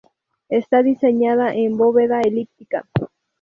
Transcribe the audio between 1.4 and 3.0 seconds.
en bóveda elíptica.